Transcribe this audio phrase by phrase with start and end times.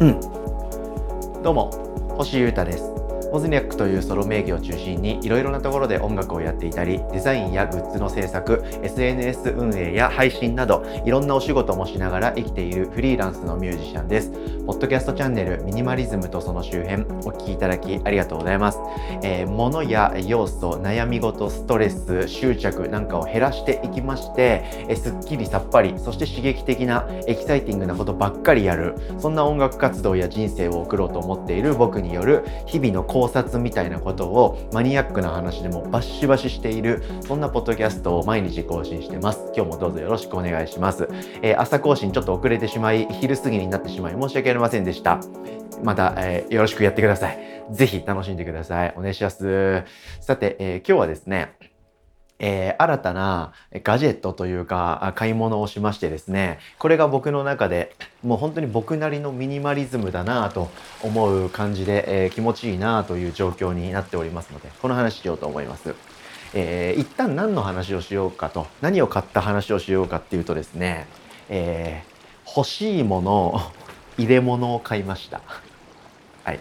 [0.00, 0.20] うん。
[1.42, 1.70] どうも
[2.16, 2.97] 星優太です。
[3.30, 14.58] モズニャックというソロ名義を中心にいろいろなところで音楽をやっていたりデザインやグッズの制作 SNS 運営や配信などいろんなお仕事もしながら生きているフリーランスのミュージシャンです。
[14.68, 18.78] ポッドキャストチャンネルミニマリズムとその周辺お聴きいただきありがとうございます、
[19.22, 39.50] えー、物や要素悩み事ストレス執着なんかを減らしていきまして、え、すっきりさっぱりそして刺激的なエキサイティングなことばっかりやるそんな音楽活動や人生を送ろうと思っている僕による日々の考察みたいなことをマニアックな話でもバシバシしているそんなポッドキャストを毎日更新してます。
[39.56, 41.08] 今日もどうぞよろしくお願いします、
[41.42, 45.18] えー、朝更新ちょっと遅れてしまい昼過ぎになってしまい申し訳ありませんでした。
[45.82, 47.38] また、えー、よろしくやってください。
[47.72, 48.94] ぜひ楽しんでください。
[48.96, 49.82] お願いします。
[50.20, 51.54] さて、えー、今日はですね
[52.38, 53.52] えー、新たな
[53.82, 60.70] ガジェットというか買い物をしましてですねこれが僕の中でもう本当に僕なりのミニマリズムだなと
[61.02, 65.94] 思う感じで、えー、気持ちいいなという状況になっておりますのでこの話しようと思います。
[66.54, 71.06] えー、一旦何の話をしようかと何を買った話をしようかっていうとですね、
[71.50, 73.60] えー、欲しいもの
[74.16, 75.42] 入れ物を買いました。
[76.44, 76.60] はい、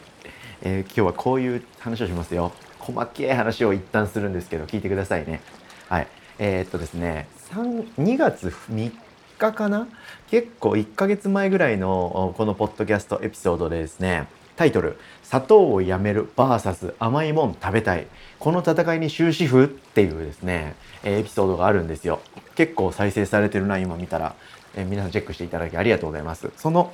[0.62, 2.52] えー、今日はこういう話をしますよ。
[2.80, 5.42] 細けい話を一旦するんですけど聞いてくださいね。
[5.90, 6.08] はい。
[6.40, 8.92] えー、っとですね、2月3
[9.38, 9.88] 日かな？
[10.30, 14.28] 結構1ヶ月前ぐらいのこのポッドキャストエピソードでですね、
[14.58, 18.08] タイトル「砂糖をやめる VS 甘いもん食べたい」
[18.40, 22.20] この戦いに終止符っていうですねエピソードがあるんですよ。
[22.56, 24.36] 結構再生されてるな今見たら、
[24.76, 26.50] え皆さんチェックしていただきありがとうございます。
[26.58, 26.92] その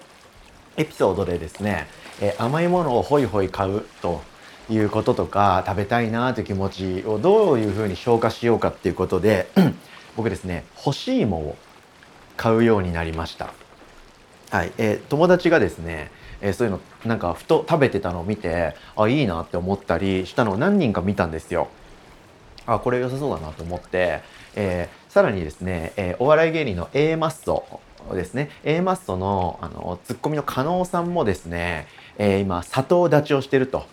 [0.78, 1.88] エピソードでですね、
[2.22, 4.22] え甘いものをホイホイ買うと
[4.70, 9.48] いうこととか食べたいなという気持ちをどういうふうに消化しようかっていうことで
[10.16, 11.58] 僕ですね干し芋を
[12.38, 13.54] 買うようになりました。
[14.52, 21.70] はい、えー、友達がですね、えー、そういうのなんかふと食べてたのを見てあいいなって思ったりしたのを何人か見たんですよ。
[22.66, 24.22] あこれ良さそうだなと思って、
[24.56, 27.82] えー、さらにですね、えお笑い芸人の A マッソ
[28.14, 33.86] ですね A マッソのあのツッコミの加納さんもですね、え今砂糖立ちをしてると。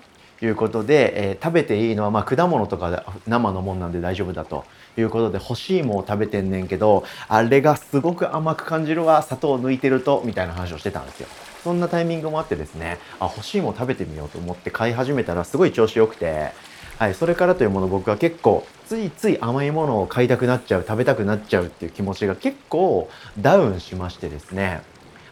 [0.42, 4.64] いうことで、えー、食べていいのは、まあ、果物とか生のもんなんで大丈夫だと
[4.96, 11.28] いうことで干し芋を食べてんねんけどあれがすごく甘く感じるわ砂糖を抜いてるとみたいな話をしてたんですよ。
[11.62, 16.52] そんなタイミングもあってですねあ干し芋食べてみようと思って買い始めたらすごい調子よくて、
[16.98, 24.80] はい、それからというもの僕は結構ついつい甘いものを買いたくなっちゃう食べたくなっちゃうっていう気持ちが結構ダウンしましてですね、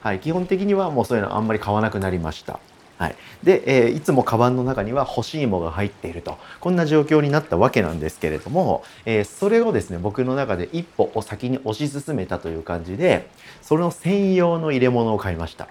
[0.02, 2.60] はい、基本的にはもうそういうのあんまり買わなくなりました。
[2.98, 13.28] はい、で、えー、いつもカバンの中には干し芋が入っているとこんな状況になったわけなんですけれども、えー、それをですね僕の中で一歩を先に推し進めたという感じで
[13.62, 15.68] その専用の入れ物を買いました。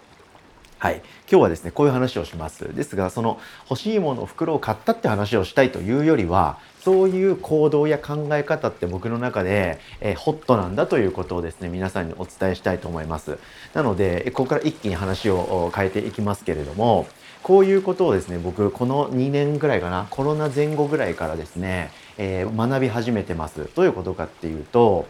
[0.80, 1.02] はい。
[1.30, 2.76] 今日はですね、こういう話をします。
[2.76, 13.40] ですが、その欲しいものを袋を買ったって話をしたいというよりは、そういう行動や考え方って僕の中で、えー、ホットなんだということをですね、皆さんにお伝えしたいと思います。
[13.74, 17.06] なので、ここから一気に話を変えていきますけれども、
[17.44, 23.70] こういうことをですね、僕、この2年ぐらいかな、コロナ前後ぐらいからですね、えー、学び始めてます。
[23.76, 25.08] どういうことかっていうと、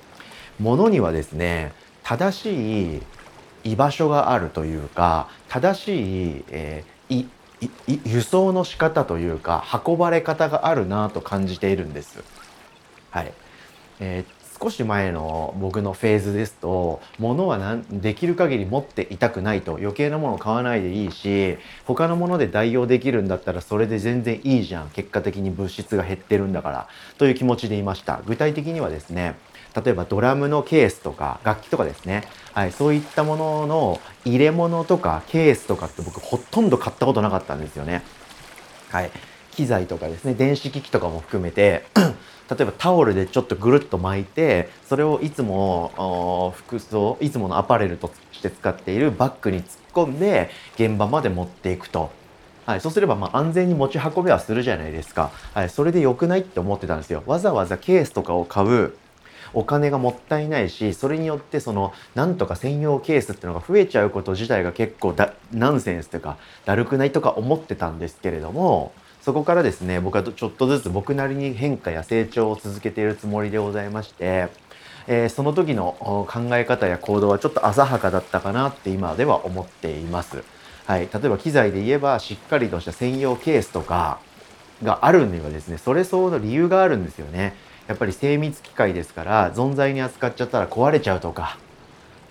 [0.60, 3.02] ものにはですね、正しい
[3.64, 7.28] 居場所があるというか正しい、えー、
[8.06, 12.24] 輸送の仕方というか運ばれ方があるなぁと感じているんです。
[13.10, 13.34] はい
[14.00, 24.90] えー、少し前の僕のフェーズですと物はできる限り持っていたくないと余計なものを買わないでいいし他のもので代用できるんだったらそれで全然いいじゃん。
[24.90, 26.88] 結果的に物質が減ってるんだから。
[27.18, 28.22] という気持ちでいました。
[28.26, 29.36] 具体的にはですね
[29.76, 38.02] 例えばドラムのケースとか楽器とかですね、はい、そういったものの入れ物とかケースとかって僕ほとんど買ったことなかったんですよね。
[38.90, 39.12] はい、
[39.58, 41.84] 機材とかですね電子機器とかも含めて
[42.50, 52.16] 例えばタオルでちょっとぐるっと巻いてそれをいつも服装いつものアパレルとして使っているバッグに突っ込んで現場まで持っていくと。
[52.68, 55.32] はい、そうすればま安全に持ち運べはするじゃないですか。
[55.54, 57.24] はい、それで良くないって思ってたんですよ。
[57.26, 58.94] わざわざケースとかを買う
[59.54, 68.92] お金がもったいないしそれによってそのなんとか専用ケースっていうのが増えちゃうこと自体が結構だナンセンスというかだるくないとか思ってたんですけれども
[69.28, 74.48] そこからですね僕はちょっとずつ僕なりに変化や成長を続けているつもりでございまして、
[75.06, 80.46] えー、その時の考え方や行動はちょっと浅はかだったかなって今では思っています。
[80.86, 84.20] はい、例えば機材で言えばしっかりとした専用ケースとか
[84.82, 87.54] があるにはですねそれ相応の理由があるんですよね。
[87.90, 91.58] やっぱり精密機械ですから存在に扱っちゃったら壊れちゃうとか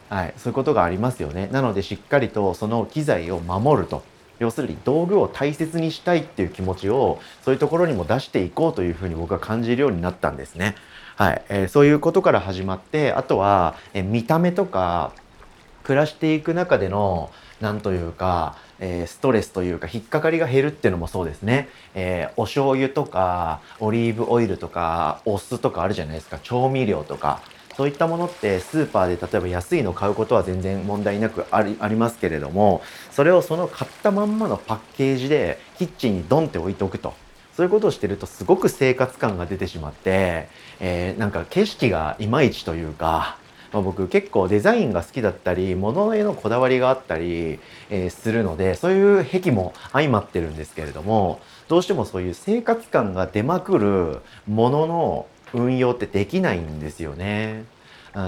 [0.08, 1.50] はい、そういうことがありますよね。
[1.52, 4.02] なのでしっかりとその機材を守ると。
[4.38, 10.74] 要するに道具を大切にしたいっていう気持ちをそういうところにも出していこうというふうに僕は感じるようになったんですね。
[11.16, 15.12] はい、えー、そういうことから始まってあとは、えー、見た目とか
[15.82, 17.30] 暮らしていく中での
[17.60, 26.38] なんというか、えー、ストレスというか引っかかりが減るっていうのもそうですね、えー、お醤油とかオリーブオイルとかお酢とかあるじゃないですか。
[26.42, 27.40] 調味料とか。
[27.76, 32.80] そういったものってスーパーで例えば安いの買うことは全然問題なくありありますけれども
[33.10, 37.14] それをその買ったまんまのパッケージでキッチンにドンって置いておくと。
[37.54, 43.38] そういうことをしてるとすごく生活感が出てしまって、えー、なんか景色がいまいちというか、
[43.72, 47.58] ま、僕結構デザインが好きだったり物へのこだわりがあったり、
[47.88, 57.64] え、するのでそういう癖も相まってるんですけれどもどうしてもそういう生活感が出まくるものの運用ってできないんですよね。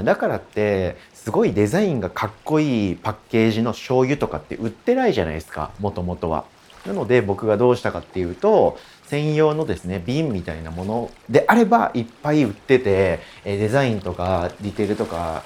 [0.05, 6.45] だからってすごいデザインがかっこいいパッケージの醤油とかって売ってないじゃないですかもともとは。
[6.87, 15.43] なので僕がどうしたかっていうと専用のですね瓶みたいなものであればいっぱい売っててデザインとかディテールとか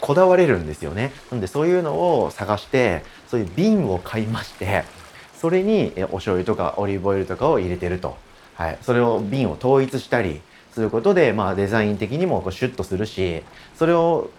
[0.00, 1.12] こだわれるんですよね。
[1.30, 4.84] なんでそういうのを探してそういう瓶を買いまして
[5.36, 8.16] それにお醤油とかオリーブオイルとかを入れてると。
[8.54, 10.42] はい、それを瓶を統一したり
[10.72, 13.42] することで、まあ、デザイン的にもこうシュッとするし
[13.76, 14.30] それを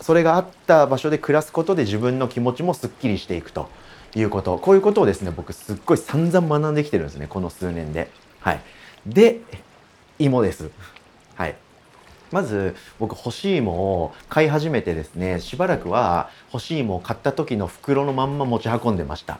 [0.00, 3.68] それがあった場所で暮らすことで自分の気持ちもすっきりしていくと
[4.14, 8.10] いうことこういうことをですね僕すっごい散々学んできてるんですねこの数年で。
[8.40, 8.60] はい、
[9.06, 9.40] で
[10.18, 10.70] 芋です。
[11.34, 11.56] はい
[12.30, 19.38] まず僕干し芋を買い始めてですねしばらくは干し芋を買った時の袋のまんま持ち運んでました。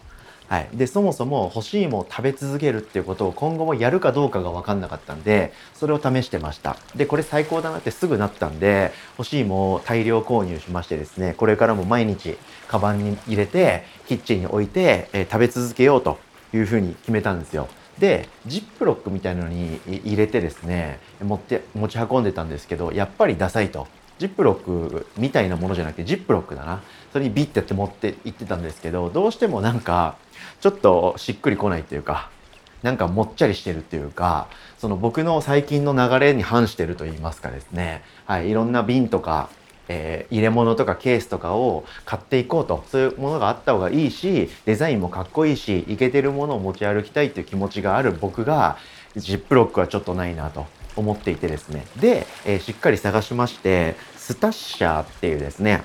[0.52, 6.76] はい、でそもそも干し芋を食べ続けるっていうことを今後もやるかどうかが分かんなかったんでそれを試してました。
[6.94, 12.36] でこれ最高だなってすぐなったんで干し芋を大量購入しましてですねこれからも毎日
[12.68, 16.18] カバンに入れてキッチンに置いて、えー、食べ続けようと
[16.52, 17.66] いうふうに決めたんですよ。
[17.98, 23.88] でジップロックみたいなのに入れてですね持って持ち運んでたんですけどやっぱりダサいと。
[24.22, 26.80] ジップロックみたいなものじゃなくてジップロックだな。
[27.12, 30.14] それにビッてやって持って行ってたんですけどどうしてもなんか
[30.60, 32.30] ちょっとしっくりこないっていうか
[32.82, 34.46] なんかもっちゃりしてるっていうか
[34.78, 39.50] その僕の最近の流れに反してると言いますかですね、はい、いろんな瓶とか
[39.88, 42.84] えー、入れ物とかケースとかを買っていこうと。
[42.88, 48.78] そういうものがあった方がいいしデザインもかっこいいしイケてるものを持ち歩きたいっていう気持ちがある僕が
[49.16, 50.66] ジップロックはちょっとないなと
[50.96, 51.86] 思っていてですね。
[52.00, 55.82] で、えー、しっかり探しましてスタッシャーっていうですね、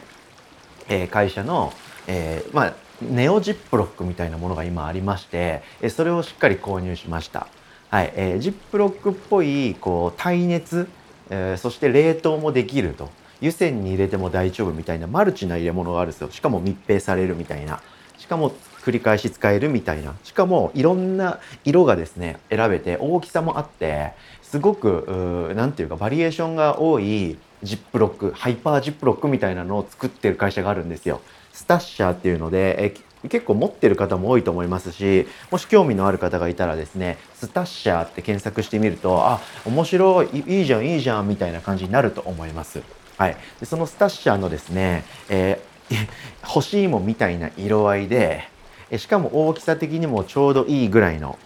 [0.88, 1.74] えー、会社の、
[2.06, 7.48] えー、まあネオジップロックみたいなものが今ありまして、えそれをしっかり購入しました。
[7.90, 10.88] はい、えー、ジップロックっぽいこう耐熱、
[11.32, 13.10] え、そして冷凍もできると。
[13.42, 16.30] 湯煎に入れても大丈夫みたいなマルチな入れ物があるんですよ。
[16.32, 17.82] しかも密閉されるみたいな。
[18.18, 18.52] しかも
[18.84, 20.14] 繰り返し使えるみたいな。
[20.24, 24.14] しかもいろんな色がですね選べて大きさもあって
[24.50, 31.22] すごく何て言うかバリエーションが多い Ziploc ハイパー Ziploc みたいなのを作ってる会社があるんですよ。
[31.52, 42.82] Stasher っていうのでえ結構持ってる方も多いと思いますしもし興味のある方がいたらですね Stasher って検索してみるとあ面白いいいじゃんいいじゃんみたいな感じになると思います。
[43.18, 46.08] はい、でその Stasher のですね、えー、
[46.44, 48.48] 干し芋みたいな色合いで
[48.96, 51.40] しかも大きさ的にもちょうどいいぐらいの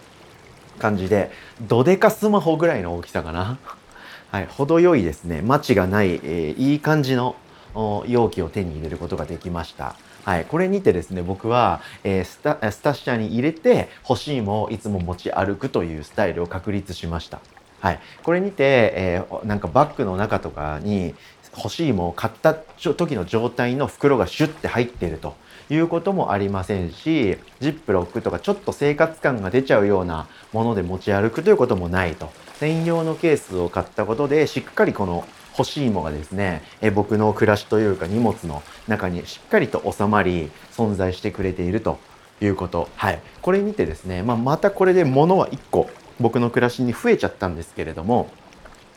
[0.82, 1.30] 感じで
[1.62, 3.58] どでかスマホぐらいの大きさかな。
[4.32, 7.36] はい、程よいですね、マチがない、えー、いい感じの
[8.06, 9.94] 容器を手に入れることができました。
[10.24, 17.40] はい、これにてですね僕は、えー、スタスタッシャーに入れて欲しいもをいつも持ち歩くというスタイルを確立しました。
[17.80, 21.14] はい、これにて、えー、なんかバッグの中とかに
[21.56, 25.34] 欲しいもを買った時の状態の袋がシュッて入っていると
[25.72, 32.30] いうこともありませんしジップロックとかちょっと生活感が出ちゃうようなもので持ち歩くということもないと。
[32.58, 35.26] 専用のケースを買ったことでしっかりこの
[35.58, 41.98] 欲しいもがですねえ僕の暮らしというか荷物の中にしっかりと収まり存在してくれていると
[42.40, 48.30] いうこと、はい、これ見てですね、まあ、またこれで物は1個僕の暮らしに増えちゃったんですけれども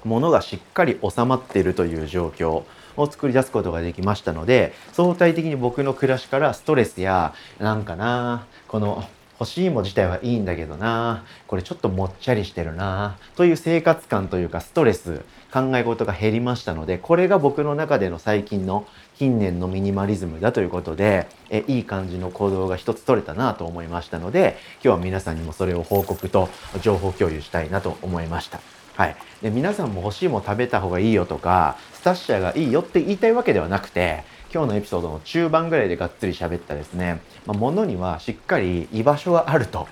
[0.03, 2.63] 物がしっかり収まっているという状況
[2.97, 9.03] を作り出すことができましたので相対的に僕の暮らしからストレスやなんかなこの
[9.39, 15.21] 欲しいも自体はいいんだけどなこれちょっともっちゃりしてるなという生活感というかストレス
[15.51, 18.87] 考え事が減りましたのでこれが僕の中での最近の
[19.17, 26.49] 近年のミニマリズムだということでえいい感じの行動が一つ取れたなと思いましたので今日は皆さんにもそれを報告と
[26.81, 28.84] 情報共有したいなと思いました。
[28.95, 34.23] はい、で皆さんも欲しいもの食べた方がいいよとかスタッシャーがいいよって言いたいわけではなくて
[34.53, 39.87] 今日のエピソードの中盤ぐらいでがっつり喋ったですね、まあ、物にはしっかり居場所があると。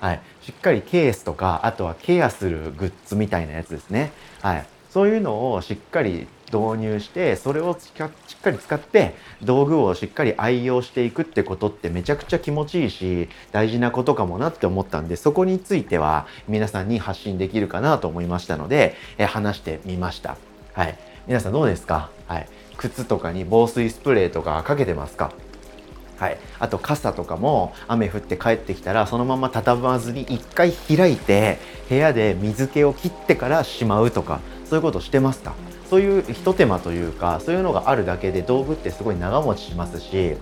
[0.00, 20.36] はい、しっかりケースとかあとはケアするグッズみたいなやつですね、はい、そういうのをしっかり導入してそれをしっかり使って道具をしっかり愛用していくってことってめちゃくちゃ気持ちいいし大事なことかもなって思ったんでそこについては皆さんに発信できるかなと思いましたので、え話してみました。
[20.72, 25.32] はい、皆さんどうですか、はい、靴とかに防水スプレーとかかけてますか？
[26.18, 31.58] はい、あと傘とかも雨降って帰ってきたらそのまま畳まずに一回開いて
[31.88, 35.54] 部屋で水気を切ってからしまうとかそういうことしてますか？
[35.94, 40.36] そういうひと手間というかそういうのがあるだけで道具ってすごい長持ちしますし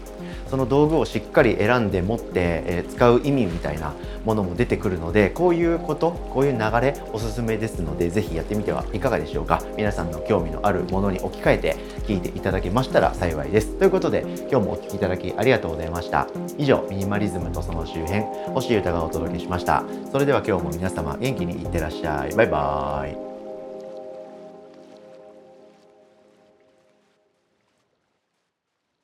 [0.49, 3.95] その道具をしっかり選んで持って、え使う意味みたいな
[4.25, 9.63] ものも出てくるのでこういうことこういう流れおすすめですので是非やってみてはいかがでしょうか。
[9.77, 13.79] 皆さんの興味のあるものに置き換えて聞いていただけましたら幸いです。
[13.79, 16.29] ということで今日もお聴きいただきありがとうございました。
[16.57, 18.23] 以上ミニマリズムとその周辺
[18.55, 19.85] 星優太がお届けしました。
[20.11, 22.35] それでは今日も皆様元気にいってらっしゃい。
[22.35, 23.32] バイバーイ。